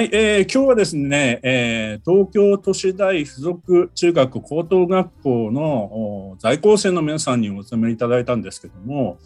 [0.00, 9.18] はい、えー、今日はですね、えー、東京都市大附属中学高等学校の在校生の皆さんにお集めいただいたんですけども、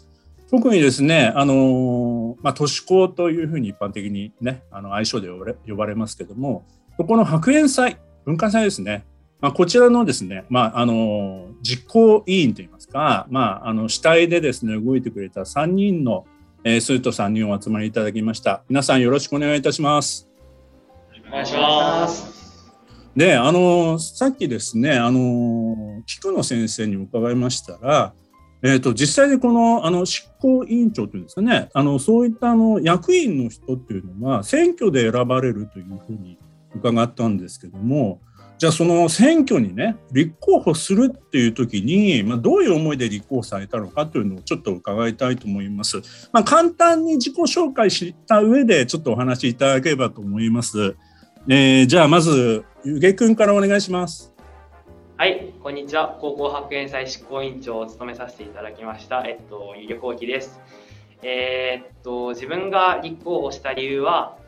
[0.51, 6.65] 特にですね、あのー、まあ、都市高というふうに一般的にね、あの愛称で呼ばれ呼ばれますけども、
[6.97, 9.05] そこの白煙祭、文化祭ですね、
[9.39, 16.25] まあ、こちらのですね、まあ、あの実行委員といいますか、まあ、あの主体でですね動いてくれた3人の、
[16.65, 18.63] えー、生徒さんにお集まりいただきました。
[18.67, 20.34] 皆さんよろしくお願いいたします。
[21.35, 22.33] 願いします。
[23.15, 28.13] で、あの、さっきですね、あの、菊野先生に伺いましたら、
[28.61, 36.39] えーと、実際にこのあの執行委員長というんですかねあのそういったあの役員の人っていうのは選挙で選ばれるというふうに
[36.73, 38.21] 伺ったんですけども
[38.57, 46.01] じゃあその選挙にね立候補するっていう時に、まあ、どういう思いで立候補されたのかというのをちょっと伺いたいと思います。
[46.31, 50.95] まあ、簡単に自己紹介した上でちょっとお話しいただければと思います。
[51.47, 54.33] えー、じゃあまず、ゆげくんからお願いします。
[55.15, 56.17] はい、こんにちは。
[56.19, 60.59] 高校白煙祭執行委員長を務めさせていただきました、えっと、旅行機です。
[61.21, 64.39] えー、っと、自分が立候補した理由は、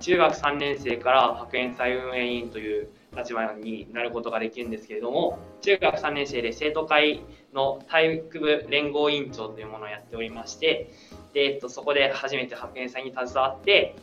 [0.00, 7.22] 中学3年生から白煙祭運営委員という立場になることができるんですけれども、中学3年生で生徒会
[7.54, 10.92] の体育部連合委員長というものをやっておりまして、
[11.32, 13.96] でえっと、そこで初めて白煙祭に携わって、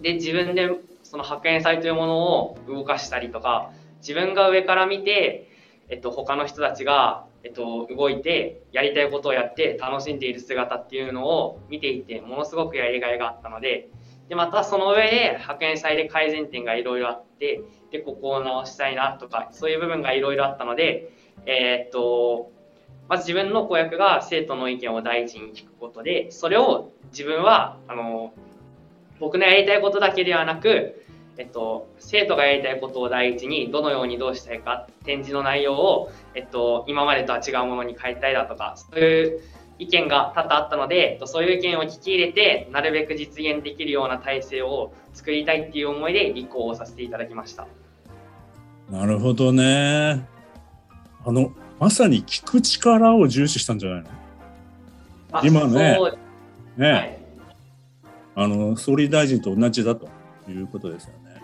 [0.00, 0.70] で、自分で
[1.12, 5.46] その白煙祭というものを動かしたりとか、自分が上から見て、
[5.90, 13.90] えっと、他の人たちが、えっと、動いて、やりたいことをやって楽しんでいる姿っていうのを見ていて、ものすごくやりがいがあったので、
[14.30, 21.12] で、またその上で、白煙祭で改善点がいろいろあって、で、ここを直したいなとか、そういう部分がいろいろあったので、
[21.44, 22.52] えー、っと、
[23.10, 28.32] まず自分の公約が生徒の意見を第一に聞くことで、それを自分は、あの、
[29.22, 31.00] 僕のやりたいことだけではなく、
[31.38, 39.40] えっと、生徒がやりたいことを第一にどのようにどうしたいか展示の内容を、えっと、今までとは違うものに変えたいだとかそういう
[39.78, 47.68] 意見が多々あったのでそういう意見を聞き入れてなるべく実現できるような体制を作りたいっていう思いで立候補させていただきました。
[48.90, 50.26] なるほどね。
[51.24, 54.08] あのまさに聞く力を重視したんじゃないの？
[55.44, 55.98] 今ね。
[56.76, 57.18] ね、はい、
[58.34, 60.08] あの総理大臣と同じだと
[60.48, 61.40] いうことですよね。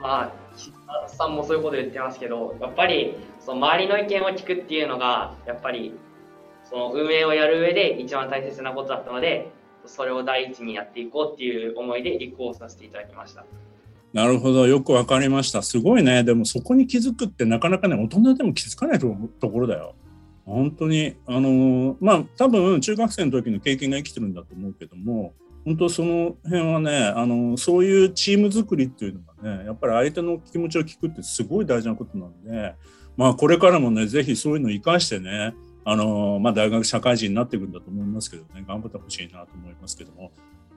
[0.00, 5.94] まあ、岸田さんもそういうこと言ってますけど、やっぱりその周りの意見を聞くっていうのが、やっぱり
[6.64, 9.50] その運営をやる上で一番大切なことだったので、
[9.86, 13.44] それを第一にやっていこうっていう思いで立候補させていただきました。
[14.12, 15.62] なるほど、よくわかりました。
[15.62, 16.22] すごいね。
[16.24, 19.94] でもそこに気づくってなかなかね、大人でも気づかないところだよ。
[20.44, 25.32] 本当に、あのまあ多分中学生の時の経験が生きてるんだと思うけども、
[25.64, 32.74] 本当その辺はねあのそういうチーム作りっていうのがねやっぱり相手の気持ちを聞くってすごい大事なことなんで、
[33.16, 40.32] まあ、これからもねぜひそういうのを生かしてねあの、まあ、大学社会人になっていくんだと思いますけどね頑張ってほしいなと思いますけども、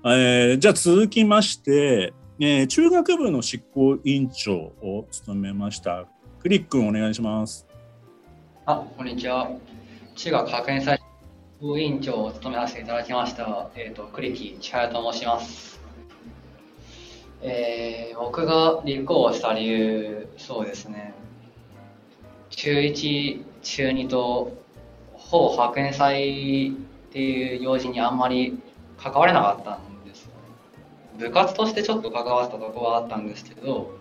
[0.05, 6.05] えー、じゃあ続きまして、え、中学部の執行委員長を務めました
[6.39, 7.65] クリックお願いします。
[8.67, 9.49] あこんにちは
[10.15, 10.81] 中学派遣
[11.59, 15.79] 副委員長を務めさせていただきました、えーと、栗木千早と申します、
[17.41, 21.13] えー、僕が立候補した理由そうですね。
[22.49, 24.51] 中1中2と
[25.13, 26.73] ほぼ白煙祭っ
[27.11, 28.61] ていう行事にあんまり
[28.97, 30.29] 関われなかったんです
[31.17, 33.97] 部活としてちょっと関わったとこはあったんですけど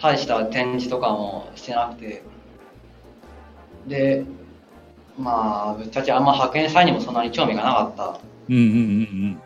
[0.00, 2.22] 大した展示とかもしてなくて。
[3.86, 4.24] で
[5.18, 9.42] まあぶっちゃけあんま派遣祭にもそんなに興味がなかった、うんうんうんうん、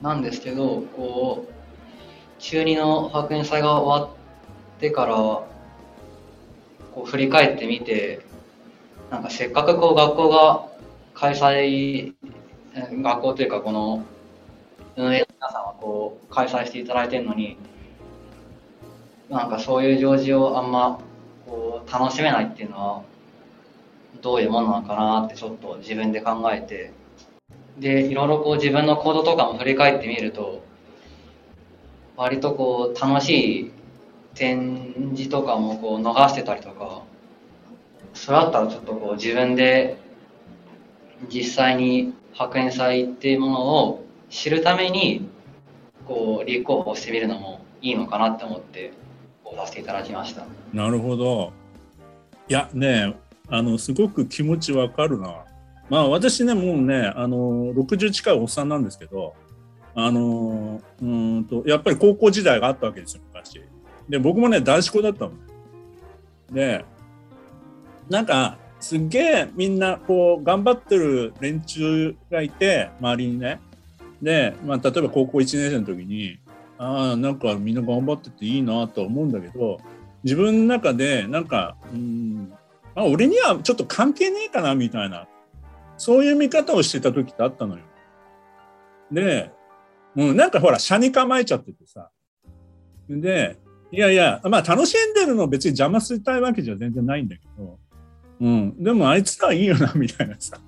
[0.00, 1.52] なんですけどこう
[2.40, 5.46] 中2の派遣祭が終わってからこ
[7.06, 8.20] う振り返ってみて
[9.10, 10.66] なんかせっかくこう学校が
[11.14, 12.14] 開催
[12.74, 14.04] 学校というかこの
[14.96, 17.56] 運営の皆さんはこう開催していただいてるのに
[19.28, 21.00] なんかそういう行事をあんま
[21.46, 23.02] こう楽しめないっていうのは
[24.22, 26.92] どういうものなのかなってちょっと自分で考えて
[27.80, 30.62] で、いろいろこう自分の行動とかも振り返ってみると、
[32.16, 33.72] 割とこう楽しい
[34.34, 37.02] 展示とかもこう逃してたりとか、
[38.12, 39.96] それだったらちょっとこう自分で
[41.32, 45.28] 実際に白煙祭っていうものを知るために、
[46.06, 48.92] こう立候補してみるのもいいのかなって思って、
[49.42, 50.44] こうさせていただきました。
[50.74, 51.52] なるほど。
[52.48, 53.16] いやね
[53.50, 55.44] あのすごく気持ちわかるな。
[55.88, 59.34] まあ私ねもうねあの60近いおっさんなんですけど
[59.94, 63.60] あのうんとやっぱり高校時代があったわけですよ昔。
[64.08, 65.32] で僕もね男子校だったの。
[66.52, 66.84] で
[68.08, 73.60] なんかすっげえみんなこう頑張ってる連中がいて周りにね。
[74.22, 76.38] で、まあ、例えば高校1年生の時に
[76.78, 79.80] ああなんかみんな頑張ってていいなと思うんだけど
[80.24, 82.52] 自分の中でなんかうん
[82.94, 85.26] あ俺にはちょっと関係ねえかなみたいな。
[86.00, 87.84] そういう見方をしてた時ってあったのよ。
[89.12, 89.52] で、
[90.16, 92.10] うん、なんかほら車に構えちゃっててさ。
[93.06, 93.58] で
[93.92, 97.78] いやいやまあ楽しんでるの別に邪魔するたいわけじゃ全然ないんだけど、
[98.40, 100.58] うん、でもあいつらはいいよなみたいなさ。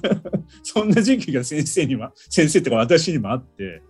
[0.62, 3.82] そんな時期が先生には先生ってか私にもあって。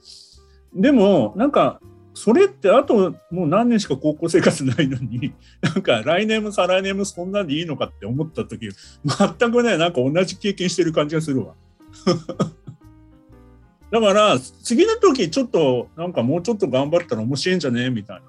[0.75, 1.81] でもなんか
[2.21, 5.33] それってあともう何年しか高校生活ないのに
[5.63, 8.69] なんか来年も再来年もそんなんでいいのかって思った時
[9.39, 11.55] 全くねなんか同じ経験してる感じがするわ。
[13.91, 18.21] だから次の時ちょっとなんかもうちょっと頑張ったら面白いんじゃねみたい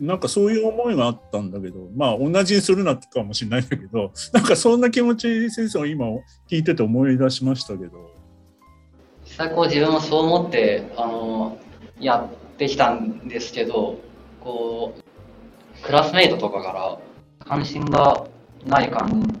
[0.00, 0.14] な。
[0.14, 6.06] なんかそういう思いがあったんだけどまあ同じにするなってかもしれないんだけど なんかそんな気持ち先生は今
[6.48, 8.14] 聞いてて思い出しましたけど。
[9.24, 11.58] 実際こう自分もそう思って、あの、
[12.00, 13.98] やってきたんですけど、
[14.40, 16.98] こう、クラスメイトとかから
[17.46, 18.26] 関心が
[18.66, 19.40] ない感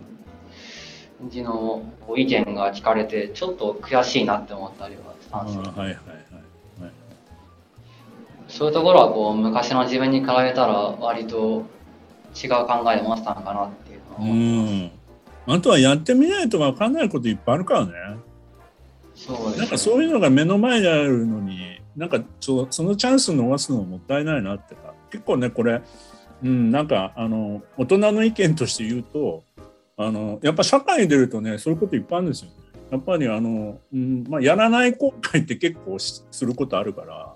[1.30, 1.82] じの
[2.16, 5.62] 意見が聞かれて、ちょっと悔しいなって思ったりはしたんですよ。
[5.66, 6.92] あーはいはいはいはい。
[8.48, 11.64] そういうところはこう昔の自分に比べたら割と
[12.34, 15.52] 違う考えを持ってたのかなっていうのはう思います。
[15.52, 15.54] ん。
[15.54, 17.92] あとはやってみないと分かんないこといっぱいあるからね。
[19.14, 25.82] そうですねなんかそういうのが目の前にあるのに、なんかそそのチャンス逃すのもったいないなってか、結構ね、これ、
[26.42, 29.44] うん、なんかあの大人の意見として言うと、
[29.96, 32.56] あのやっぱ社会に出るとね、そういうこといっぱいあるんですよね。
[32.90, 37.34] やっぱりあの、うんまあ、やらない後悔って結構することあるから、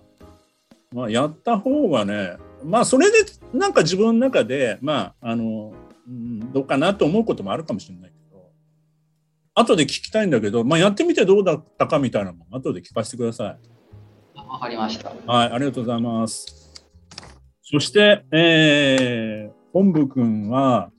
[0.93, 5.73] まあ、やった方がね、まあ、それでなんか自分の中で、まあ、あの、
[6.07, 8.51] うん、どうかなと思うこともあるかもしれないけど、
[9.55, 13.78] 後で聞きたいんだけど、まあ、やってみてどうだったかみたいなのも後で聞かせてください。
[14.49, 15.11] わかりました。
[15.27, 16.73] はい、ありがとうございます。
[17.63, 20.91] そして、えー、本部君は、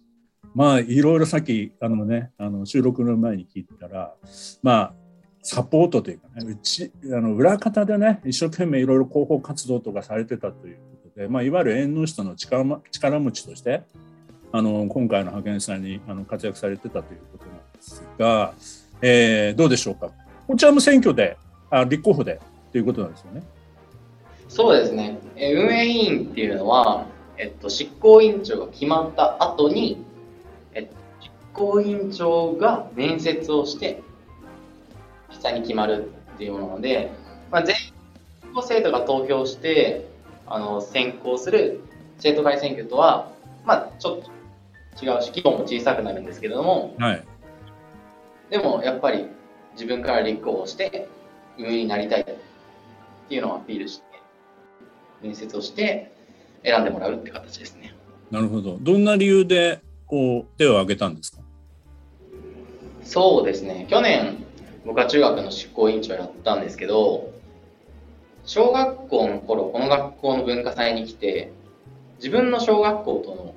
[0.54, 4.14] まあ、いろいろさっき、あのね、あの収録の前に聞いたら、
[4.62, 4.94] まあ、
[5.42, 13.84] サポートというかね、うち、あの裏方でね、一生懸命いろいろ広報活動とかされてたということで、まあ、いわゆる縁の下の力力持ちとして、
[14.52, 18.54] あの今回の派遣祭にあの活躍されてたということなんですが、
[19.02, 20.12] えー、どうでしょうか？
[20.48, 21.38] こちらも選挙で、
[21.70, 22.40] あ立候補で
[22.72, 23.44] ということなんですよね。
[24.48, 25.20] そうですね。
[25.36, 27.06] えー運営委員っていうのは、
[27.38, 30.04] えっと、執行委員長が決まった後に、
[30.74, 34.02] えっと、執行委員長が面接をして、
[35.32, 37.12] 下に決まるっていうものなので、
[37.52, 37.76] まあ、全
[38.54, 40.08] 校生徒が投票して、
[40.48, 41.82] あの、選考する
[42.18, 43.32] 生徒会選挙とは、
[43.66, 47.24] まあ、ちょっと違うし、規模も小さくなるんですけれども、はい。
[48.50, 49.28] でもやっぱり
[49.74, 51.08] 自分から立候補して
[51.58, 52.26] 運営になりたい
[53.30, 54.06] っていうのをアピールして
[55.22, 56.12] 面接をして
[56.64, 57.94] 選んでもらうって形ですね。
[58.32, 58.80] なるほど。
[58.82, 61.38] どんな理由でこう手を挙げたんですか？
[63.04, 63.86] そうですね。
[63.88, 64.44] 去年
[64.84, 67.32] 僕は中学の執行委員長やったんですけど
[68.46, 71.52] 小学校の頃この学校の文化祭に来て
[72.18, 73.54] 自分の小学校との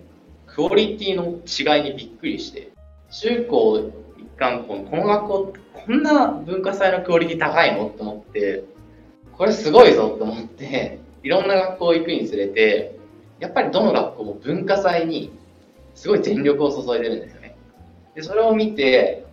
[0.47, 2.73] クオリティの違いにびっくりして
[3.11, 3.79] 中高
[4.19, 7.89] 一貫校のこの学校こんな文化祭のクオリティ高いの？
[7.89, 8.65] と思って
[9.43, 12.97] これすごいぞと思っていろんな学校行くにつれて
[13.41, 15.33] やっぱりどの学校も文化祭に
[15.97, 17.57] すごい全力を注いでるんですよね。
[18.15, 19.27] でそれを見て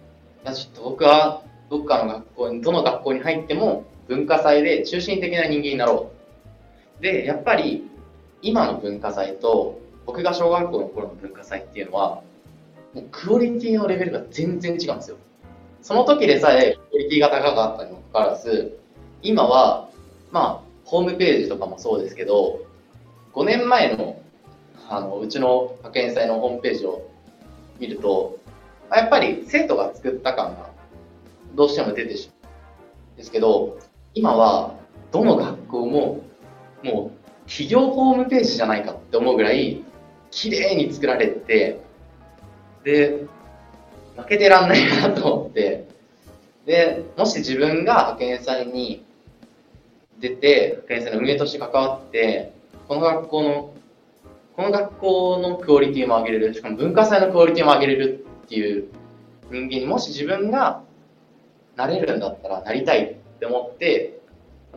[0.45, 6.11] ちょっと僕はどっかの学校にどの学校に入っても文化祭で中心的な人間になろ
[6.99, 7.03] う。
[7.03, 7.87] でやっぱり
[8.41, 12.23] 今の文化祭と僕が小学校の頃の文化祭っていうのは
[12.95, 15.17] もうクオリティのレベルが全然違うんですよ。
[15.83, 18.79] その時でさえクオリティが高かったにもかかわらず
[19.21, 19.88] 今は
[20.31, 22.59] まあホームページとかもそうですけど
[23.33, 24.21] 5年前の
[24.89, 27.07] あのうちの派遣祭のホームページを
[27.79, 28.39] 見ると
[28.91, 30.69] やっぱり生徒が作った感が
[31.55, 32.39] どうしても出てしまう
[33.19, 33.77] ですけど、
[34.13, 34.75] 今は
[35.11, 36.23] どの学校も
[36.83, 39.83] もう企業ホームページじゃないかって思うぐらい
[40.31, 41.81] 綺麗に作られて、
[42.85, 43.25] で、
[44.15, 45.85] 負けてらんないなと思って、
[46.65, 49.03] で、もし自分が派遣祭に
[50.19, 52.53] 出て、派遣祭の運営として関わって、
[52.87, 53.73] この学校の、
[54.55, 58.89] この学校のクオリティも上げれる、しかも文化祭のクオリティも上げれるっていう
[59.51, 60.83] 人間にもし自分が
[61.75, 64.19] なれるんだったらなりたいって思って、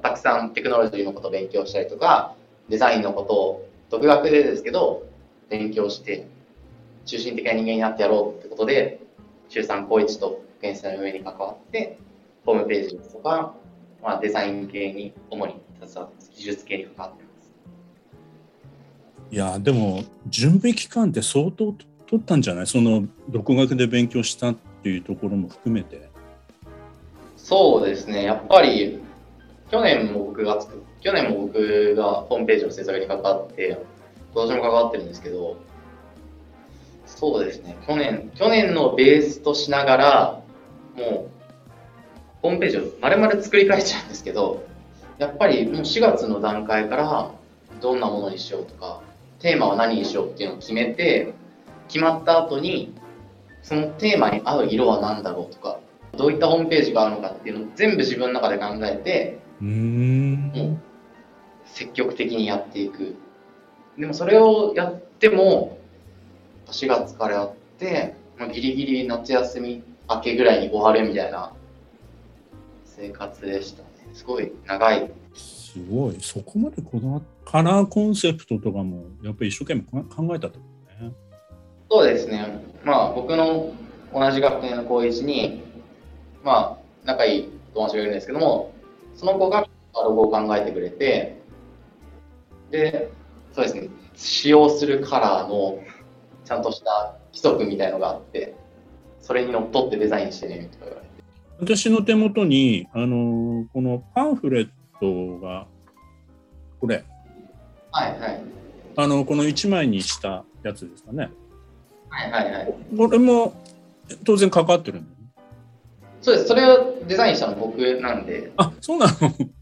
[0.00, 2.34] たくさんテクノロジーのことを勉強したりとか、
[2.68, 5.04] デザインのことを独学でですけど、
[5.50, 6.26] 勉強して、
[7.04, 9.00] 中心的な人間になってやろうってことで、
[9.49, 11.99] 週3高1と検査の上に関わって、
[12.46, 13.54] ホームページとか、
[14.02, 16.30] まあ、デザイン系に主に携わってます。
[16.37, 17.52] 技術系に関わってます。
[19.30, 21.73] いや、でも、準備期間って相当
[22.06, 22.66] 取ったんじゃない？
[22.66, 26.11] その、独学で勉強したっていうところも含めて。
[27.37, 29.00] そうですね、やっぱり、
[29.71, 33.80] 去年も僕が作去年も僕がホームページの制作に関わって、
[34.35, 35.56] 今年も関わってるんですけど、
[37.06, 40.42] そうですね、去年、去年のベースとしながら、
[40.97, 41.41] もう、
[42.42, 44.66] ホームページを丸々作り変えちゃうんですけど、
[45.18, 47.30] やっぱりもう4月の段階から、
[47.80, 49.00] どんなものにしようとか、
[49.38, 51.34] テーマは何にしようっていうのを決めて、
[51.87, 52.94] 決まった後に、
[53.62, 55.78] そのテーマに合う色は何だろうとか、
[56.16, 60.78] どういったホームページがあるのかっていうのを全部自分の中で考えて、もう
[61.64, 63.14] 積極的にやっていく。
[63.96, 65.78] でもそれをやっても、
[66.66, 71.52] 4月からやって、まあ、ギリギリ夏休み明けぐらいに終わるみたいな
[72.96, 73.88] 生活でしたね。
[74.12, 75.11] すごい長い。
[75.34, 76.16] すごい。
[76.20, 80.64] そこまでこだわっカラーコンセプトとかもやっぱり一生懸命考えたとね。
[81.90, 82.64] そうですね。
[82.84, 83.72] まあ僕の
[84.12, 85.62] 同じ学年の高一に、
[86.42, 88.72] まあ仲いい友達がいるんですけども、
[89.14, 91.37] その子がロゴを考えてくれて、
[92.70, 93.11] で、
[93.54, 95.78] そうですね、使用するカラーの
[96.44, 98.54] ちゃんとした規則みたいのがあって、
[99.20, 101.01] それにのっとってデザインしてね、とか言われて。
[101.61, 104.68] 私の手元に、あの、このパンフレッ
[105.00, 105.66] トが、
[106.80, 107.04] これ。
[107.92, 108.42] はいはい。
[108.97, 111.30] あの、この1枚にしたやつですかね。
[112.09, 112.75] はいはいはい。
[112.97, 113.54] これも
[114.25, 115.23] 当然かかってるんだよね。
[116.21, 116.49] そうです。
[116.49, 118.52] それをデザインしたの僕なんで。
[118.56, 119.06] あ、そうな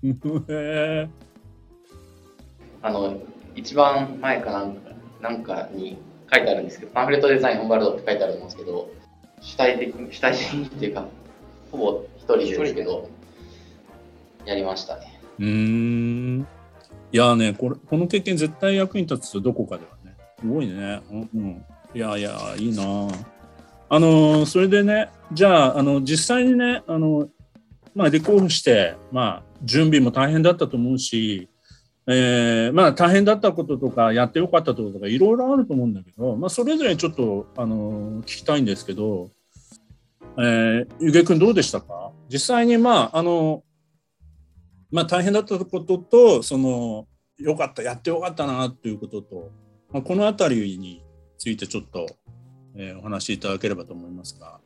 [0.02, 0.44] の？
[0.48, 1.08] へ
[2.82, 3.20] あの、
[3.54, 5.98] 一番前かなんかなんかに
[6.32, 8.88] 書いてあるんですけど、パンフレットデザイン本バルドって書いてあると思うんですけど、
[9.40, 11.04] 主体的に、主体的にっていうか、
[11.70, 13.08] ほぼ一人ですけど、
[14.44, 15.20] やりましたね。
[15.38, 16.46] うん。
[17.12, 20.16] いやねこれ、この経験絶対役に立つとどこかではね。
[20.38, 21.02] すごいね。
[21.10, 21.64] うん。
[21.94, 23.08] いやいや、いいな
[23.88, 27.28] あの、それでね、じゃあ、あの、実際にね、あの、
[27.94, 31.48] まあ、立候補して、まあ、準備も大変だったと思うし、
[32.06, 39.30] えー、まあ大変だったこととかやってよかったこととかいろいろあると思うんだけど、まあ、それぞれちょっとあの聞きたいんですけど、
[40.42, 42.12] えー、ゆげくんどうでしたか？
[42.28, 43.62] 実際にまああの、
[44.90, 47.06] まあ、大変だったこととその
[47.38, 49.50] よかったやってよかったなっていうことと、
[49.92, 51.02] まあ、この辺りに
[51.36, 52.06] ついてちょっと、
[52.74, 54.60] えー、お話しいただければと思いますが。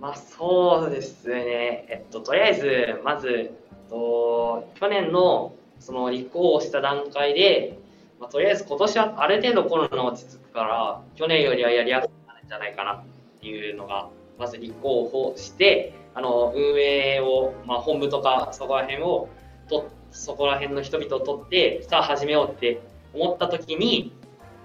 [0.00, 7.78] まあそうですね、えっと、とりあえずまずえっと去年のその立候補した段階で、
[8.20, 13.04] まあ、とりあえず今年はある程度コロナ落ち着くから、去年よりはやりやすくなるんじゃないかなっ
[13.40, 19.28] ていうのが、まず立候補して、あの運営を、まあ、本部とかそこら辺を
[19.68, 22.80] と、そこら辺の人々を取って、さあ始めようって
[23.12, 24.12] 思った時に、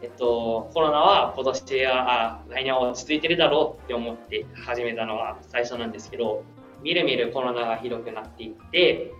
[0.01, 6.43] えっと、コロナは今年は、あ来年は落ち着いてるだろうって思って始めたのが最初なんですけど、
[6.81, 9.11] みるみるコロナがひどくなっていって、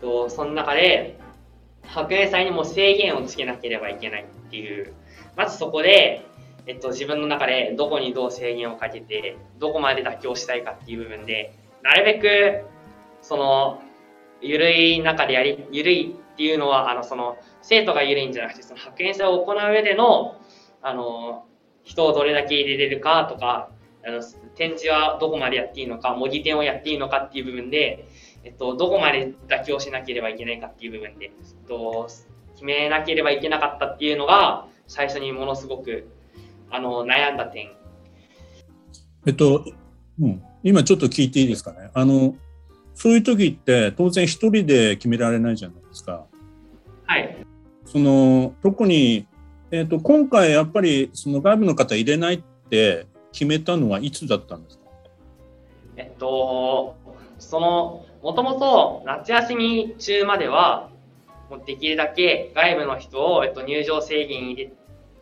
[0.00, 1.18] と、その中で、
[1.86, 4.94] 白営祭にも制限をつけなければいけないっていう、
[5.36, 6.26] まずそこで、
[6.66, 12.64] えっと、自分の中でどこにどう制限をかけて、どこまで妥協したいかっていう部分で、なるべく、
[13.20, 13.82] その、
[14.40, 20.36] ゆるい中でやり、ゆるいっていうのは、あの、その、生徒がゆるいんじゃなくて、その白煙祭を行う上での、
[20.82, 21.46] あの、
[21.82, 23.70] 人をどれだけ入れれるかとか、
[24.06, 24.22] あの、
[24.54, 28.06] 展示はどこまでやっていいのか、模擬店をやっていいのかっていう部分で、
[28.42, 32.08] えっと、どこまで妥協しなければいけないかっていう部分で、えっと、
[32.54, 36.08] 決めなければいけなかったっていうのが、最初にものすごく
[36.74, 37.70] あの悩んだ点。
[39.26, 39.64] えっと、
[40.20, 41.90] うん、今ちょっと聞いていいですかね？
[41.94, 42.34] あの
[42.94, 46.26] そういう時って当然一人で決められないじゃないですか。
[47.06, 47.36] はい。
[47.86, 49.28] その特に、
[49.70, 54.84] えっと、今回やっぱりその外部の方入れないって決めたのはいつだったんですか？
[55.96, 56.96] えっと
[57.38, 60.90] その、もともと夏休み中までは、
[61.50, 64.72] もうできるだけ外部の人を、えっと、入場制限入れ、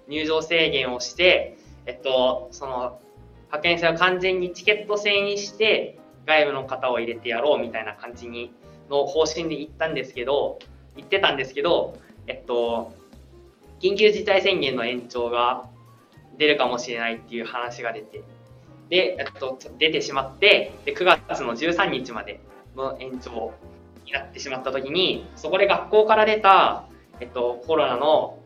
[0.09, 1.57] 入場制限をして、
[1.87, 3.01] えっと、その、
[3.47, 8.53] 派遣制を完全にチケット制にして、外部の方を入れてやろうみたいな感じに、
[8.89, 10.59] の方針で行ったんですけど、
[10.97, 12.93] 言ってたんですけど、えっと、
[13.81, 15.69] 緊急事態宣言の延長が
[16.39, 18.23] 出るかもしれないっていう話が出て、
[18.89, 22.41] で、えっと、出てしまって、で、9月の13日まで
[22.77, 23.53] の延長
[24.05, 26.85] になってしまった時に、そこで学校から出た、
[27.21, 28.39] えっと、コロナの、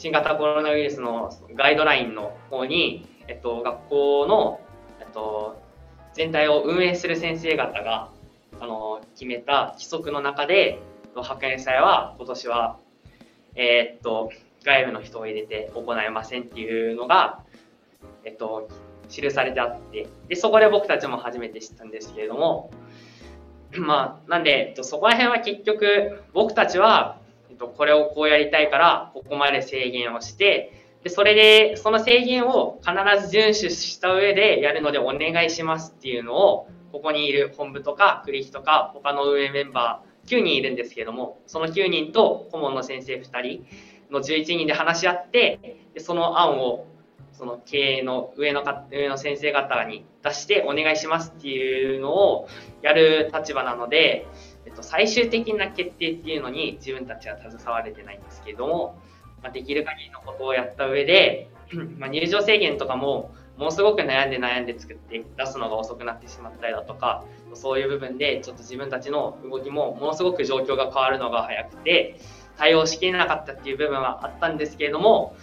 [0.00, 4.58] 新型コロナウイルスのガイドラインの方に、えっと、学校の、
[4.98, 5.60] えっと、
[6.14, 8.10] 全体を運営する先生方が、
[8.60, 10.80] あの、決めた規則の中で、
[11.14, 12.78] 派遣祭は今年は、
[13.56, 14.30] えー、っと、
[14.64, 17.44] 外部の人を入れて行えませんっていうのが、
[18.24, 18.70] えっと、
[19.10, 22.70] 記されてあって、で、そこで僕たちも初めて知ったんですけれども、
[23.72, 27.19] まあ、なんで、えっと、そこら辺は結局、僕たちは、
[27.50, 32.92] えっと、これをこうやりたいから、ここまで制限をして、で、それで、その制限を必
[33.28, 43.66] ず遵守した上でやるのでお願いしますっていうのを、ここにいる本部とか、クリヒとか、他の運営メンバー、9人いるんですけども、その9人と顧問の先生2人
[44.10, 46.86] の11人で話し合って、でその案を
[47.32, 52.48] その経営の上のか上の先生方に出してお願いしますっていうのを
[52.82, 54.26] やる立場なので、
[54.70, 58.98] えっと、最終的な決定っていうのに自分たちは携われてないんですけども、
[59.42, 61.50] まあ、できる限りのことをやった上で、
[61.98, 72.18] まあ、入場制限とかもものすごく悩んで悩んで作って出すのが遅くなってしまったりだとかそういう部分でちょっと自分たちの動きもものすごく状況が変わるのが早くて
[72.56, 75.36] 対応しきれなかったっていう部分はあったんですけれども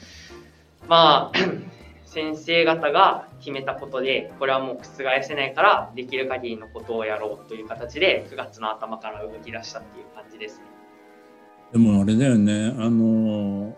[0.87, 1.76] まあ
[2.07, 4.83] 先生方が決めたことでこれはもう覆
[5.23, 10.63] せないからできる限りのことをやろうという形で9月の頭から動き出したっていう感じですね。
[11.73, 13.75] でもあれだよねあの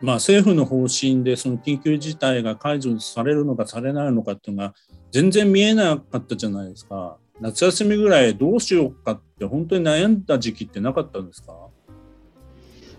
[0.00, 4.74] まあ、政府の方針でその緊急事態が解除されるのかされないのかっていうのが
[5.10, 7.16] 全然見えなかったじゃないですか。
[7.40, 11.52] 夏休みぐらいどうしようかって本当に悩んだ時期ってなかったんですか？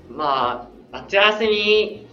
[0.10, 2.08] まあ、夏休み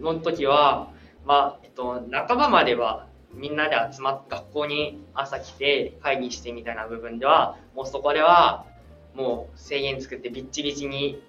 [0.00, 0.89] の時は、
[1.24, 8.66] まあ、えっと、半ばまではみんなで集まって学校に朝来て会議してみたいな部分では、もうそこでは
[9.14, 11.22] もう制限作ってビッチビチに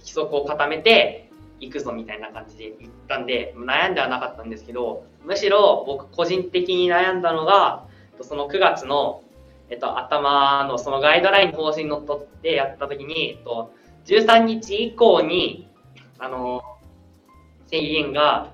[0.00, 1.30] 規則を固めて
[1.60, 7.86] 行くぞみたいな感じで行ったんで、悩んではなかったんですけど、むしろ僕個人的に悩んだのが、
[8.20, 9.22] その9月の、
[9.70, 13.72] えっと、頭のそのガイドラインの方針にのっとってやった時に、えっと、
[14.06, 15.68] 13日以降に、
[16.18, 16.62] あの、
[17.68, 18.52] 制限が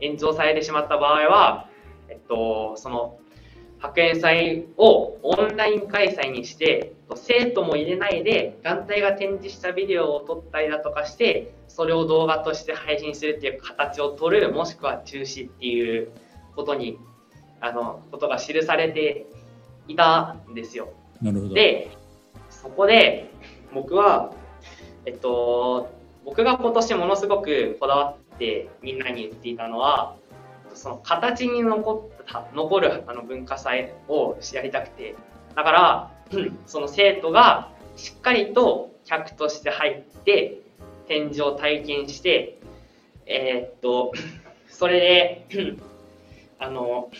[0.00, 1.68] 延長されてしまった場合は、
[2.08, 3.18] えっと、その、
[3.76, 16.10] 派遣祭をオンライン開催にして、生徒も入れないで団体が展示したビデオを撮ったりだとかして、それを動画として配信するっていう形を取る、もしくは中止っていう
[16.54, 16.98] ことに、
[17.60, 19.26] あの、ことが記されて
[19.88, 20.92] いたんですよ。
[21.22, 21.54] なるほど。
[21.54, 21.90] で、
[22.50, 23.30] そこで
[23.72, 24.32] 僕は、
[25.06, 25.88] えっと、
[26.24, 30.16] 僕が今年ものすごくこだわっってみんなに言っていたのは、
[30.72, 35.14] その形に残った残るあの文化祭をやりたくて、
[35.54, 36.10] だから、
[36.66, 40.58] その生徒がしっかりと客として入って、
[41.06, 42.58] 展示を体験して、
[43.26, 44.12] えー、っと、
[44.68, 45.76] それで、
[46.58, 47.10] あの、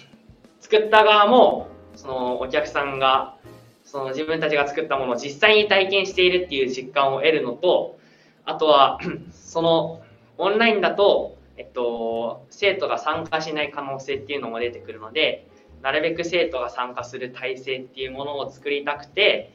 [0.61, 3.37] 作った側も、そのお客さんが、
[3.85, 7.98] その自分たちが作ったものを実際に体験しているっていう実感を得るのと、
[8.46, 8.98] あとは、
[9.33, 10.02] その
[10.40, 15.46] オンラインだと、えっと、生徒が参加しない可能性っていうのも出てくるので、
[15.83, 19.53] なるべく生徒が参加する体制っていうものを作りたくて、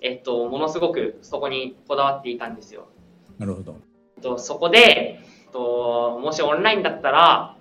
[0.00, 2.88] えっと、ものすごくそこにこだわっていたんですよ。
[3.38, 3.76] なるほど。
[4.22, 5.20] とそこで、
[5.52, 7.56] ともしオンラインだったら、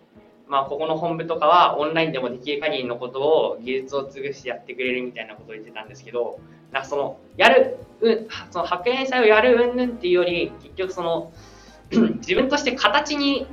[0.47, 6.39] まあ、ここの本部とかはオンラインでもできる限りのことを技術を継ぐしてやってくれるみたいなことを言ってたんですけど、
[6.71, 11.31] なんかその、やる、うん、その派遣祭をやるうんぬんっていうより、結局その、
[12.19, 13.47] 自分として形に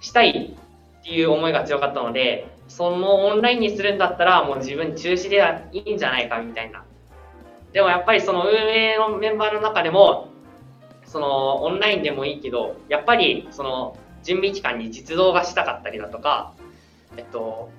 [0.00, 0.56] したい
[1.00, 6.84] っていう思いが強かったので、そのオンラインにするんだったらもう自分中止ではいいんじゃないかみたいな。
[7.72, 10.28] でもやっぱりその運営のメンバーの中でも、
[11.04, 16.54] そのオンラインでもいいけど、やっぱりその準備期間に実動がしたかったりだとか、
[17.16, 17.70] えっと、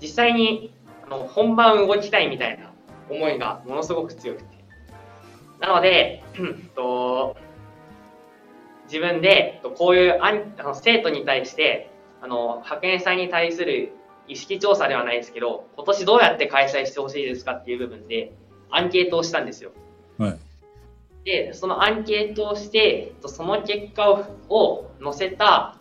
[0.00, 0.72] 実際に
[1.04, 2.70] あの本番動きたいみたいな
[3.10, 4.56] 思いがものすごく強くて。
[5.60, 7.36] なので、 うんと、
[8.86, 11.90] 自分でこういうあの生徒に対して
[12.22, 13.92] あの派遣祭に対する
[14.28, 18.32] 意識調査ではないですけど、今年どうやって開催してほしいですかっていう部分で、
[18.70, 19.70] アンケートをしたんですよ。
[20.18, 20.38] はい。
[21.24, 25.76] で、そのアンケートをして、えっとその結果をを載せた、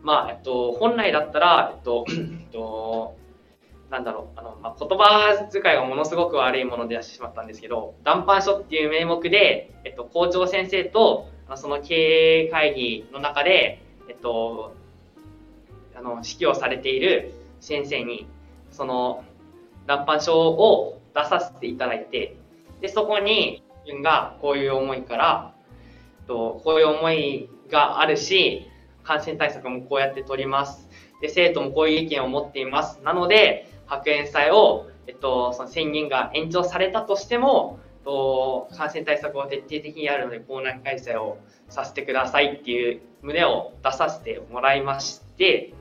[0.00, 3.16] まあ、えっと、本来だったら、えっと、 えっと、
[3.90, 14.74] なんだろう、あの、まあ、言葉遣いがものすごく悪いもので出してしまったんですけど、談判書っていう名目で、えっと、校長先生と、あその経営会議の中で、えっと、
[15.94, 18.28] あの、指揮をされている先生に、
[18.70, 19.24] その、
[19.86, 22.36] 談判書を出させていただいて、
[22.80, 25.54] で、そこに、自分がこういう思いから、
[26.28, 28.68] とこういう思いがあるし、
[29.02, 30.88] 感染対策もこうやって取ります。
[31.20, 33.00] で、生徒もこういう意見を持っています。
[33.02, 45.74] なので、白煙祭を、えっと、その宣言が延長されたとしても、と感染対策を徹底的にやるので、校内開催をさせてくださいっていう旨を出させてもらいまして、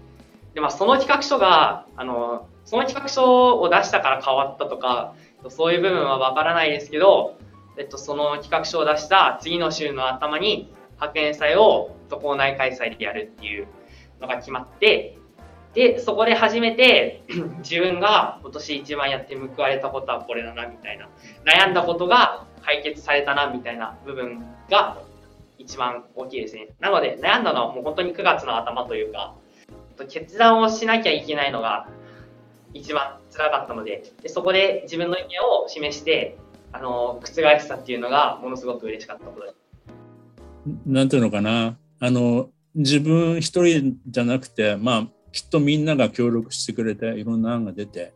[0.54, 5.16] で、まあ、その企画書が、あの、その企画書を出したから変わったとか、
[5.48, 7.38] そういう部分はわからないですけど、
[7.78, 13.68] えっと、その企画書を出した次の週の頭に、派遣祭を校内開催でやるっていう
[14.20, 15.16] のが決まって、
[15.78, 17.22] で、そこで初めて
[17.62, 21.08] 自分が今年一番やって報われたことはこれだなみたいな、
[21.46, 24.98] 悩んだことが解決されたなみたいな部分が
[25.60, 26.70] 一番大きいですね。
[26.80, 29.36] なので悩んだのはもう本当に9月の頭というか、
[30.10, 31.88] 決断をしなきゃいけないのが
[32.74, 36.40] 一番辛かったので、でそこで自分の意見を示して、
[36.72, 37.26] あの、覆
[37.60, 39.56] したっていうのがものすごく嬉しかったことです。
[40.88, 41.78] なんていうのかな。
[42.00, 48.12] あの、自分一人じゃなくて、まあ、きっとみんなが協力してくれて、いろんな案が出て、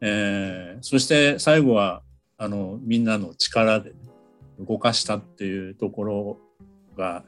[0.00, 2.00] えー、そして最後は、
[2.38, 3.92] あの、みんなの力で
[4.58, 6.38] 動かしたっていうところ
[6.96, 7.24] が、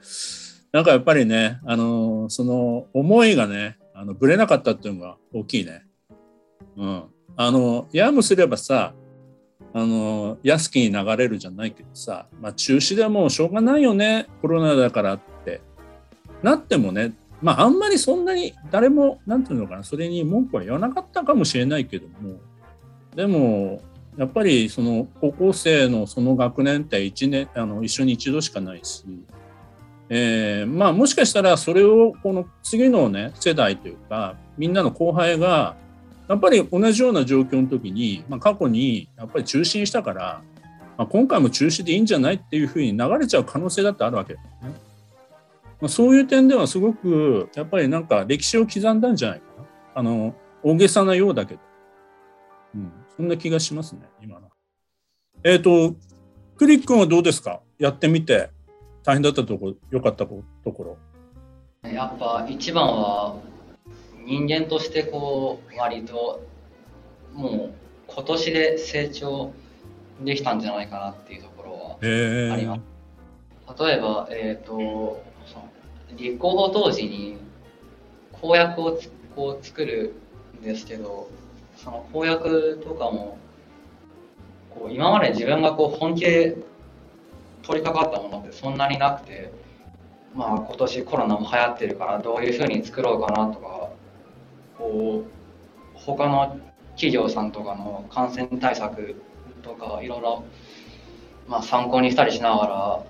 [0.72, 5.84] なんかやっぱりね、あの、その思いがね、あの、ぶれなかったっていうのが大きいね。
[6.78, 7.04] うん。
[7.36, 8.94] あの、やもすればさ、
[9.74, 15.60] あの、安きに流れるじゃないけどさ、まあ中止でもうしょうがないよね、コロナだからって。
[16.42, 17.12] なってもね、
[17.42, 22.38] まああんまりそんなに誰も、なんていうのかな、それに文句は言わなかったかもしれないけども、
[23.14, 23.81] でも、
[24.16, 29.05] やっぱりその高校生のその学年って一年、あの、一緒に一度しかないし、
[30.09, 35.77] えー、まあもしかしたらそれをこの次のね、世代というか、みんなの後輩が、
[36.29, 40.42] やっぱり同じような状況の時に、まあ、過去にやっぱり中止にしたから、
[40.98, 44.74] まあ、今回も中止でいいんじゃないっていうふうに流れちゃう可能性だってあるわけだよね。
[45.80, 49.64] まあ、そういう点ではすごくやっぱりなんか歴史を刻んだんじゃないかな。
[49.94, 51.60] あの大げさなようだけど、
[52.74, 54.48] うん、そんな気がしますね今の。
[55.44, 55.96] えっ、ー、と
[56.56, 57.60] クリックンはどうですか？
[57.78, 58.50] やってみて
[59.04, 60.98] 大変だったところ良かったとこ
[61.84, 61.88] ろ。
[61.88, 63.36] やっぱ一番は
[64.26, 66.44] 人間としてこう割と
[67.32, 67.70] もう
[68.08, 69.52] 今年で成長
[70.22, 72.80] できたんじゃないかなっていうところはあります。
[73.84, 75.22] 例えば、えーと、
[76.16, 77.38] 立候補当時に
[78.32, 80.14] 公約をつこう作る
[80.60, 81.28] んですけど
[81.76, 83.38] その公約とかも
[84.70, 86.56] こう今まで自分がこう本気で
[87.62, 89.52] 取り掛かったものってそんなになくて、
[90.34, 93.90] まあ、今年コロナも流行ってるからどういうふうに作ろうかなとか
[94.78, 95.30] こう
[95.94, 96.58] 他の
[96.92, 99.16] 企業さんとかの感染対策
[99.62, 100.44] とかいろいろ、
[101.46, 103.04] ま、参考にしたりしながら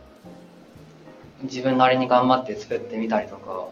[1.42, 3.68] 自分なりに頑張って作ってみたりとか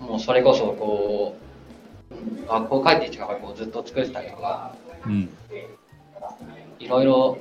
[0.00, 1.36] もうそれこそこ
[2.10, 4.74] う学校帰ってきてからこうずっと作ってたりとか、
[5.06, 5.28] うん、
[6.78, 7.38] いろいろ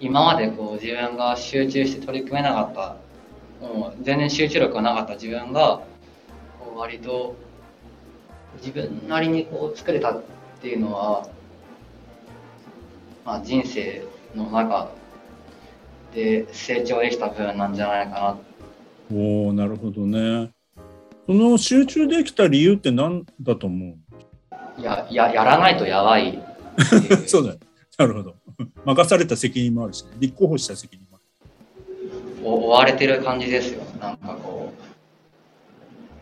[0.00, 2.96] 今までこう自分が集中して取り組めなかった
[3.66, 5.82] もう全然集中力がなかった自分が
[6.60, 7.36] こう割と
[8.58, 10.22] 自分なりにこう作れたっ
[10.60, 11.28] ていうのは、
[13.24, 14.04] まあ、人生
[14.34, 14.90] の中
[16.14, 18.38] で成長できた部分なんじゃないか
[19.10, 19.16] な。
[19.16, 20.50] おおなるほどね。
[21.26, 23.96] その集中できた理由って何だと思
[24.76, 24.80] う？
[24.80, 26.38] いやややらないとやばい
[27.26, 27.58] そうだよ。
[27.98, 28.34] なるほど。
[28.84, 32.48] 任された責任もあるし、ね、立候補した責任もある。
[32.48, 33.82] 追われてる感じですよ。
[34.00, 34.72] なんかこ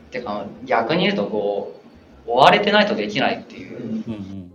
[0.08, 0.12] う。
[0.12, 1.80] てか逆に言うとこ
[2.26, 3.78] う追われてないとできないっていう。
[3.78, 4.52] うんうんうん、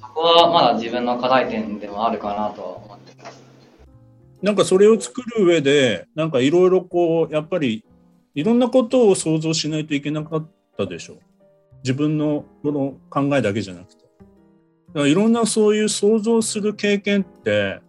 [0.00, 2.83] そこはまだ自分の課題点でもあるかなと。
[4.44, 7.82] なんかそれを作る上で、なんかいろいろこう、やっぱり
[8.34, 11.18] いろんなことを想像しないといけなかったでしょう。
[11.82, 14.04] 自分のこの考えだけじゃなくて。
[14.04, 17.80] だからいろんなそういう想像する経験って、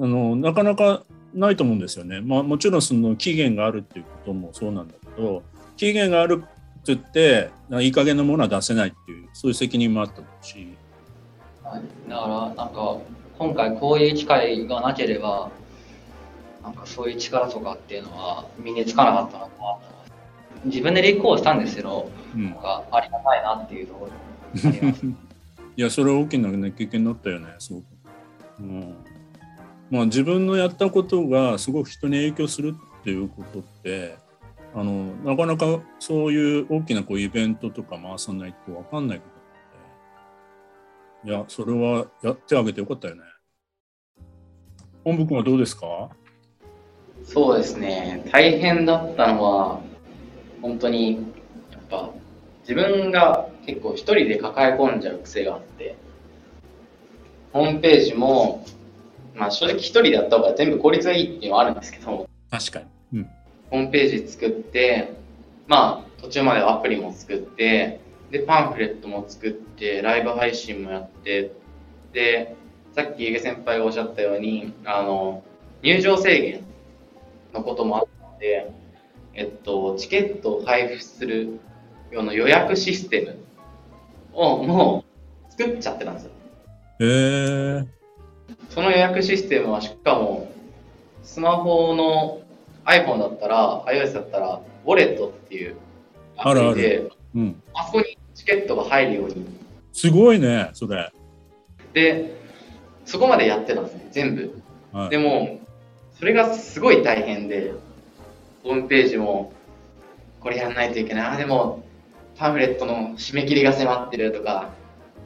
[0.00, 2.20] あの、なかなかないと思うんですよね。
[2.20, 5.44] まあもちろんその期限があるっていうこともそうなんだけど、
[5.76, 10.66] 期限があるって言って、いい加減なものは出せないっていう、そういう責任もあったし。
[11.62, 12.98] はい、だからなんか
[13.42, 15.50] 今回こういう機会がなければ
[16.62, 19.52] なんかそういう力とかっていうのは身につかなかったのか。
[19.58, 19.78] な
[20.64, 22.44] 自分で立候補したんですけど、うん。
[22.44, 24.12] なんかありがたいなっていうところ
[25.76, 27.84] いや、それは大きな、ね、経験になったよね、すごく。
[28.60, 28.94] うん。
[29.90, 34.14] まあ、自分のやったことがすごく人に影響するっていうことって、
[34.72, 39.24] あのなかなかそういう大きなこうイベントとか回さないと分かんないこ
[41.24, 43.22] いや、それはやってあげてよかったよね。
[45.04, 46.10] 本部君はどうですか？
[47.24, 49.80] そうですね、大変だったのは、
[50.60, 51.14] 本当に、
[51.70, 52.10] やっぱ、
[52.62, 55.96] 自分が結構一人で抱え込んじゃう癖があって、
[57.52, 58.64] ホームページも、
[59.36, 63.20] まあ正直一人でやった方が全部効率がいいっていうのはあるんですけど、確かに。
[63.20, 63.30] うん。
[63.70, 65.12] ホームページ作って、
[65.68, 68.00] まあ途中までアプリも作って、
[68.32, 71.52] で、パンフレットも作って、ライブ配信もやって、
[72.14, 72.56] で、
[72.94, 75.44] さっきゆげ先輩がおっしゃったように、あの、
[75.82, 76.64] 入場制限
[77.52, 78.72] のこともあったので、
[79.34, 81.60] えっと、チケットを配布する
[82.10, 83.36] ような予約システム
[84.32, 85.04] をも
[85.46, 86.30] う作っちゃってたんですよ。
[87.00, 87.86] へえー。
[88.70, 90.50] その予約システムはしかも、
[91.22, 92.40] スマホの
[92.86, 95.76] iPhone だったら、iOS だったら、ウォレットっていう
[96.38, 97.62] アプリで、あるうん。
[97.74, 98.01] あそこに
[98.42, 99.46] チケットが入るように。
[99.92, 101.12] すごいね、それ。
[101.92, 102.34] で、
[103.04, 104.62] そこまでやってたんですね、全部。
[104.92, 105.60] はい、でも、
[106.18, 107.72] それがすごい大変で、
[108.64, 109.52] ホームページも、
[110.40, 111.26] これやらないといけない。
[111.34, 111.84] あ、でも、
[112.36, 114.70] パンフレットの締め切りが迫ってるとか、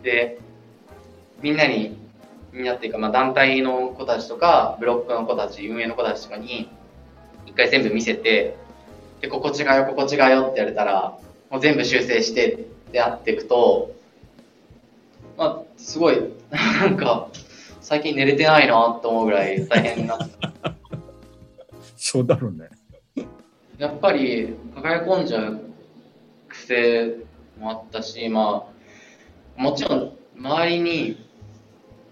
[0.02, 0.38] で、
[1.40, 1.96] みんなに、
[2.52, 6.68] みんなっていうか、まあ、団体の子たちとか、ブロックの子たち、運営の子たちとかに、
[7.46, 8.59] 一回全部見せて、
[9.22, 13.94] で、ここ違うよ、ここ違うよって言われたら、もう全部修正してってやっていくと、
[15.37, 16.18] まあ、すごい、
[16.50, 17.28] なんか、
[17.80, 20.35] 最近寝れてないなと思うぐらい大変になって
[21.96, 22.68] そうだろうね。
[23.78, 25.61] やっぱり抱え込んじゃう
[26.48, 27.16] 癖
[27.61, 28.66] もあったし、ま
[29.59, 31.28] あ、もちろん周りに、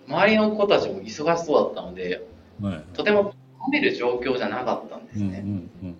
[0.06, 2.26] 周りの子たちも忙しそうだったので、
[2.60, 2.84] はい。
[2.92, 3.34] とても
[3.66, 5.38] 飲める状況じゃなかったんですうんね。
[5.38, 5.96] うん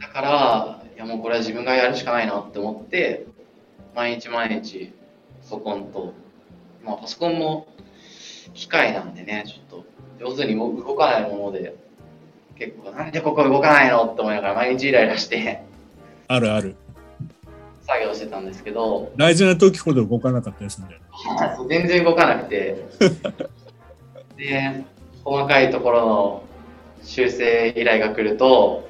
[0.00, 3.26] だから、いやもうこれは自分がやるしかないなって思って、
[3.94, 4.92] 毎日毎日
[5.42, 6.12] パソコンと、
[6.84, 7.66] まあパソコンも
[8.54, 9.82] 機械なんでね、ちょっ
[10.18, 11.76] と上手にも動かないもので、
[12.56, 15.64] 結構なんでここ動かないのって思いながら毎日イライラして
[16.28, 16.76] あるある。
[17.86, 20.86] 作業してたんですけど、大事な時ほど動かなかったりすね。
[21.68, 22.82] 全然動かなくて、
[24.36, 24.84] で、
[25.22, 26.42] 細かいところの
[27.02, 28.88] 修正依頼が来ると、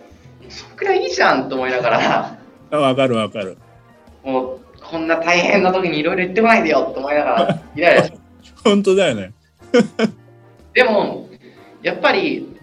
[0.49, 2.39] そんくらいいいじゃんと思いながら、
[2.71, 3.59] あわかるわかる。
[4.23, 4.61] もう
[4.95, 8.19] こんな大変な時にいろいろ言ってこないでよと思いながらイライラして
[8.63, 9.33] 本当だよね。
[10.73, 11.29] でも
[11.83, 12.57] やっぱり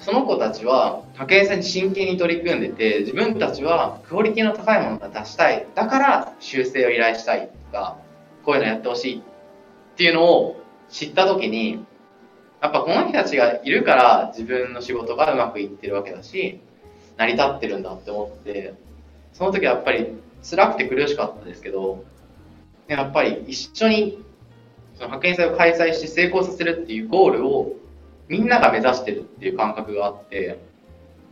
[0.00, 7.98] その子たちは派遣さんに真剣に取り組んでて自分たちはクオリティの高いものが出したいだから修正を依頼したいとか
[8.44, 9.22] こういうのやってほしいっ
[9.96, 11.84] ていうのを知った時に
[12.60, 16.58] やっぱこの人たちがいるから自分の仕事がうまくいってるわけだし
[17.16, 18.74] 成り立ってるんだって思って
[19.34, 22.04] その時はやっぱり辛くて苦しかったですけど
[22.88, 24.24] やっぱり一緒に
[24.94, 27.74] その派遣祭を開催して成功させるっていうゴールを
[28.28, 30.58] みんなが目指してるっていう感覚があって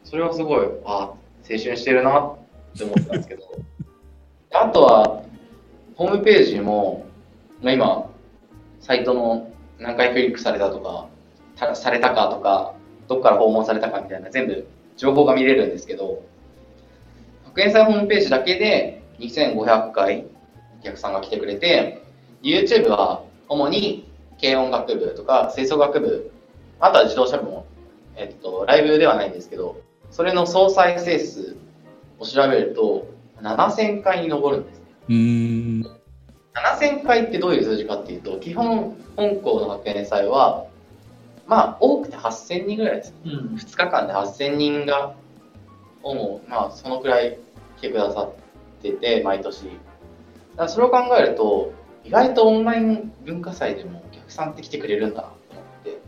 [0.04, 1.16] それはすごいああ青
[1.48, 2.36] 春してるなっ
[2.76, 3.42] て思ったんですけど。
[4.52, 5.22] あとは
[5.96, 7.06] ホームページも、
[7.60, 8.10] まあ、今
[8.80, 11.08] サイトの何回クリックされたとか
[11.56, 12.74] たされたかとか
[13.08, 16.22] どっから訪問されたかみたいな全部情報が見れるんですけど
[17.54, 20.26] 学園祭ホームページだけで2500回
[20.80, 22.02] お客さんが来てくれて
[22.42, 26.32] YouTube は主に軽音楽部とか吹奏楽部
[26.80, 27.66] あとは自動車部も、
[28.16, 31.56] えっと、ライブではないんですけどそれの総再生数
[32.18, 33.06] を調べると
[33.40, 34.78] 7000回に上るんです。
[34.80, 36.00] ねうーん。
[36.54, 40.66] 7000回ってどういう数字かっていうと基本本校の学園祭は
[41.46, 43.10] まあ多くて8000人ぐらいです。
[43.12, 43.54] ねうん。
[43.54, 45.14] 2日間で8000人が
[46.02, 47.43] をまあそのくらい来
[47.84, 48.32] てくださっ
[48.82, 49.74] てて毎年だか
[50.56, 51.72] らそれを考えると
[52.04, 55.98] 意外とオンライン文化祭でもお客さんって来てくれるんだなと思って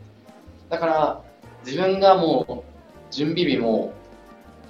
[0.68, 1.22] だから
[1.64, 2.64] 自分がも
[3.10, 3.92] う準備日も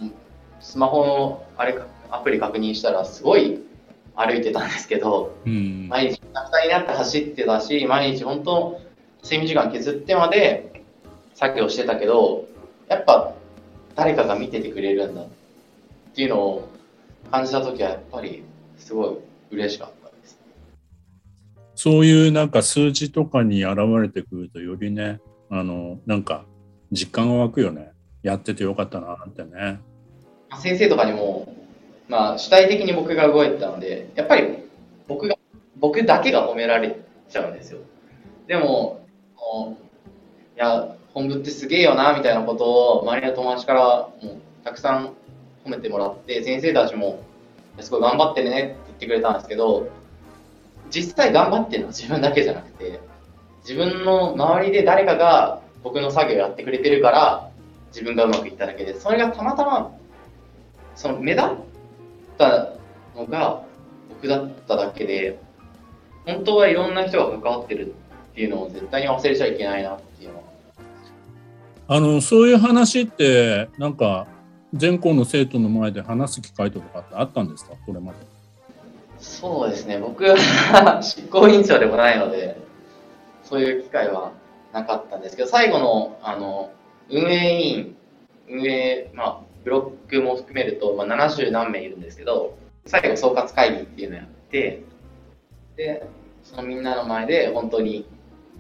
[0.01, 0.13] うん
[0.61, 3.61] スマホのあれかアプリ確認したらすごい
[4.15, 5.89] 歩いてたんですけどうん。
[5.89, 8.81] 毎日くたくたになって走ってたし毎日本当
[9.23, 10.85] 睡眠時間削ってまで
[11.35, 12.47] 作業してたけど
[12.89, 13.35] やっぱ
[13.97, 15.27] 誰かが見ててくれるんだっ
[16.15, 16.76] ていうのを
[17.27, 18.45] 感じた時はやっぱり
[18.79, 19.19] すごい
[19.51, 20.39] 嬉しかったです
[21.75, 26.45] そういうなんか数字とかに現れてくるとよりね、あの、なんか
[26.91, 27.93] 実感が湧くよね。
[28.23, 29.79] やっててよかったなってね。
[30.59, 31.55] 先生とかにも、
[32.09, 34.65] まあ主体的に僕が動いてたので、やっぱり
[35.07, 35.37] 僕が、
[35.79, 37.81] 僕だけが褒められちゃうんですよ。
[38.47, 39.07] でも、
[40.57, 43.83] いや、本部ってすげえよな、みたいなことを周りの友達から
[44.23, 45.13] もうたくさん
[45.67, 47.23] 褒めてもらって、先生たちも、
[47.81, 49.89] すごい頑張ってねって言ってくれたんですけど、
[50.91, 53.01] 実際頑張ってるのは自分だけじゃなくて、
[53.63, 57.51] 自分の周りで誰かが僕の作業やってくれてるから、
[57.89, 59.93] 自分がうまくいっただけで、それがたまたま、
[60.95, 61.49] その目立っ
[62.39, 62.73] た
[63.17, 63.63] のが
[64.09, 65.39] 僕だっただけで、
[66.25, 67.95] 本当はいろんな人が関わってる
[68.33, 70.43] っていうのを絶対に忘れちゃいけないなっていうのは。
[71.89, 74.27] あの、そういう話って、なんか、
[74.75, 78.19] 全校の生徒の前で話す機会とかってあったんですかこれまで。
[79.19, 79.99] そうですね。
[79.99, 82.61] 僕は執行委員長でもないので、
[83.45, 84.33] そういう機会は
[84.73, 86.71] なかったんですけど、最後の、あの、
[87.11, 87.97] 運営委員、
[88.49, 94.83] 運営、まあ、ブロックも含めると、まあ、70何名いるんですけど、最後総括会議っていうのをやって、
[95.77, 96.07] で、
[96.43, 98.07] そのみんなの前で本当に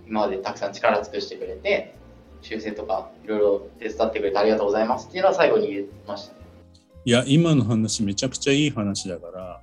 [0.06, 1.94] 今までたくさん力尽くしてくれて、
[2.42, 6.34] 修正とかいろいろ手伝ってくれてありがとうございますっていうのは最後に言えました、
[7.04, 9.60] いや、今の話めちゃくちゃいい話だから、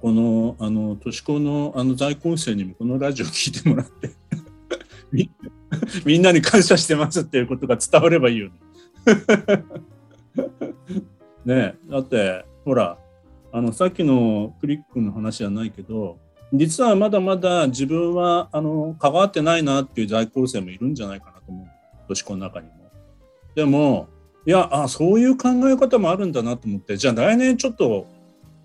[0.00, 4.10] この、あの、都市高のあの在校生にもこのラジオ聞いてもらって
[6.04, 8.52] みんなに感謝してますっていうことが伝わればいいよね。
[11.44, 12.98] ねだって、ほら、
[13.52, 16.18] あの、さっきのクリックの話じゃないけど、
[16.52, 21.35] 実はまだまだ自分はあの関わってないなっていう在校生もいるんじゃないかな
[22.06, 22.14] と思う。
[22.14, 22.72] 都市高の中にも。
[23.54, 24.08] でも、
[24.46, 28.06] いやあ、そういう考え方もあるんだなと思って、じゃあ来年ちょっと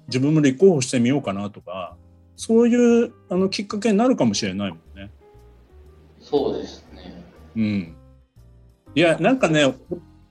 [0.07, 1.95] 自分も立候補してみようかなとか、
[2.35, 5.11] そういうあのきっかけになるかもしれないもんね。
[6.19, 7.23] そうですね。
[7.55, 7.95] うん。
[8.93, 9.73] いや、なんかね、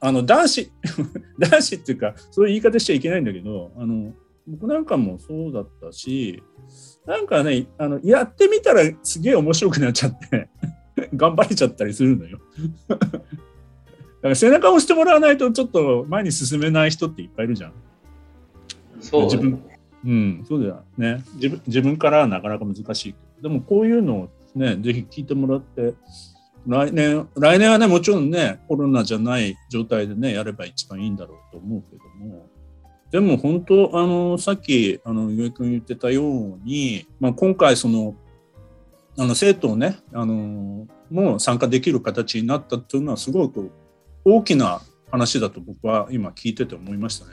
[0.00, 0.72] あの男子、
[1.38, 4.12] 男子っていうか、そういう言い方しちゃいけないんだけど、あの
[4.46, 6.42] 僕なんかもそうだったし、
[7.06, 10.48] なんかね、あのやってみたらすげえ面白くなっちゃって
[11.14, 12.38] 頑張れちゃったりするのよ
[12.88, 17.72] だから背中を押してもらわないとちょっと前に進めない人っていっぱいいるじゃん。
[19.00, 19.62] そう自分
[20.02, 21.62] うん、そうだよね自分。
[21.66, 23.14] 自分からはなかなか難しい。
[23.42, 25.94] でもこういうのをね、ぜひ聞いてもらって、
[26.66, 32.46] 来年、来年はね、もちろんね、コロナじゃない状態でね、やれば一番いいんだろうと思うけども、
[33.10, 38.14] でも本当、あの、さっき、あの、ゆえくん言ってたように、まあ、今回その、
[39.20, 43.70] あの、生徒をね、あの、もう参加できる形になったっていうのは、すごく
[44.24, 44.80] 大きな
[45.10, 47.32] 話だと僕は今聞いてて思いましたね。